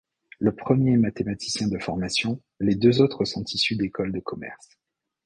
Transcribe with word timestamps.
Le 0.39 0.55
premier 0.55 0.93
est 0.93 0.97
mathématicien 0.97 1.67
de 1.67 1.77
formation, 1.77 2.41
les 2.59 2.73
deux 2.73 3.01
autres 3.03 3.23
sont 3.23 3.43
issus 3.43 3.75
d'écoles 3.75 4.11
de 4.11 4.19
commerce. 4.19 4.67